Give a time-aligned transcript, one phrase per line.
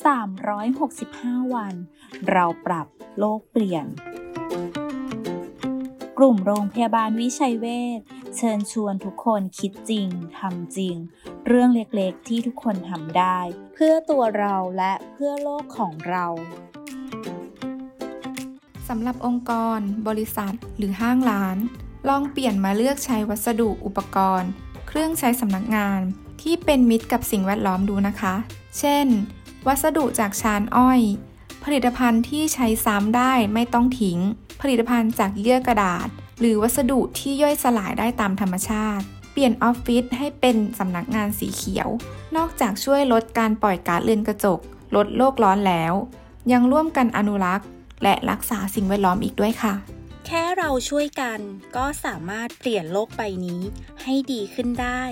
[0.00, 1.74] 365 วัน
[2.30, 2.86] เราปรับ
[3.18, 3.86] โลกเปลี่ยน
[6.18, 7.66] กลุ่มโรงพยาบาลวิชัยเว
[7.98, 8.00] ช
[8.36, 10.08] เชิญชวนทุกคนคิดจริง
[10.38, 10.96] ทำจริง
[11.46, 13.38] เรื่องเล็กๆที่ทุกคนทำได้
[13.74, 16.26] เพื่อตัวเราและเพื่อโลกของเรา
[18.88, 21.56] สำหรับองค์กร บริษัท หรือห้างร้าน
[22.08, 24.50] ลองเปลี่ยนมาเลือกใช้วัสดุอุปกรณ์
[24.88, 26.00] เครื่องใช้สำนักงาน
[26.42, 28.34] ที่เป็นมิตรกับสิ่งแวดล้อมดูนะคะ
[28.78, 29.06] เช่น
[29.66, 31.00] วัสดุจากชานอ้อย
[31.64, 34.18] ผลิตภัณฑ์ที่ใช้ซ้ำได้ไม่ต้องทิ้ง
[34.60, 36.08] ผลิตภัณฑ์จากเยื่อกระดาษ
[36.40, 41.88] หรือวัสดุที่ย่อยสลายได้ตามธรรมชาติ เปลี่ยนออฟฟิศให้เป็นสำนักงานสีเขียว
[42.36, 44.60] นอกจากช่วยลดการปล่อยก๊าซเรือนกระจก
[44.96, 45.92] ลดโลกร้อนแล้ว
[46.52, 47.68] ยังร่วมกันอนุรักษ์
[48.02, 49.74] และรักษาสิ่งแวดล้อมอีกด้วยค่ะ
[50.26, 51.40] แค่เราช่วยกัน
[51.76, 53.62] ก็สามารถเปลี่ยนโลกใบนี้
[54.02, 55.02] ให้ดีขึ้นได้